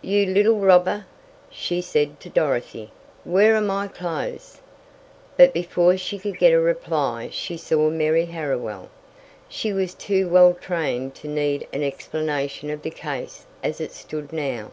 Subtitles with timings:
[0.00, 1.04] "You little robber!"
[1.50, 2.90] she said to Dorothy.
[3.22, 4.62] "Where are my clothes?"
[5.36, 8.88] But before she could get a reply she saw Mary Harriwell.
[9.46, 14.32] She was too well trained to need an explanation of the case as it stood
[14.32, 14.70] now.